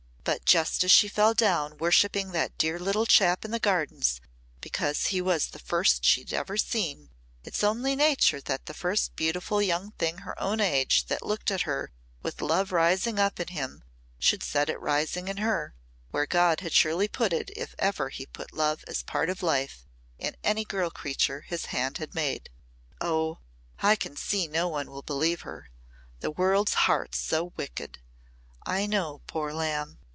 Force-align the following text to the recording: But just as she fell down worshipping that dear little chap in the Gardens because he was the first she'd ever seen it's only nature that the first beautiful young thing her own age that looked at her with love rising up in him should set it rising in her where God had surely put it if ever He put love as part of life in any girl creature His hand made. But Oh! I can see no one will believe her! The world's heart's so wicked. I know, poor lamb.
But 0.23 0.45
just 0.45 0.83
as 0.83 0.91
she 0.91 1.07
fell 1.07 1.33
down 1.33 1.79
worshipping 1.79 2.31
that 2.31 2.55
dear 2.59 2.77
little 2.77 3.07
chap 3.07 3.43
in 3.43 3.49
the 3.49 3.57
Gardens 3.59 4.21
because 4.61 5.07
he 5.07 5.19
was 5.19 5.47
the 5.47 5.57
first 5.59 6.05
she'd 6.05 6.31
ever 6.31 6.57
seen 6.57 7.09
it's 7.43 7.63
only 7.63 7.95
nature 7.95 8.39
that 8.41 8.67
the 8.67 8.73
first 8.75 9.15
beautiful 9.15 9.63
young 9.63 9.91
thing 9.93 10.19
her 10.19 10.39
own 10.39 10.59
age 10.61 11.07
that 11.07 11.25
looked 11.25 11.49
at 11.49 11.61
her 11.63 11.91
with 12.21 12.39
love 12.39 12.71
rising 12.71 13.17
up 13.17 13.39
in 13.39 13.47
him 13.47 13.83
should 14.19 14.43
set 14.43 14.69
it 14.69 14.79
rising 14.79 15.27
in 15.27 15.37
her 15.37 15.73
where 16.11 16.27
God 16.27 16.59
had 16.59 16.71
surely 16.71 17.07
put 17.07 17.33
it 17.33 17.49
if 17.57 17.73
ever 17.79 18.09
He 18.09 18.27
put 18.27 18.53
love 18.53 18.83
as 18.87 19.01
part 19.01 19.27
of 19.27 19.41
life 19.41 19.87
in 20.19 20.35
any 20.43 20.63
girl 20.63 20.91
creature 20.91 21.41
His 21.41 21.65
hand 21.65 21.99
made. 22.13 22.47
But 22.99 23.07
Oh! 23.09 23.39
I 23.79 23.95
can 23.95 24.15
see 24.15 24.47
no 24.47 24.67
one 24.67 24.91
will 24.91 25.01
believe 25.01 25.41
her! 25.41 25.71
The 26.19 26.29
world's 26.29 26.75
heart's 26.85 27.17
so 27.17 27.53
wicked. 27.57 27.97
I 28.67 28.85
know, 28.85 29.21
poor 29.25 29.51
lamb. 29.51 29.97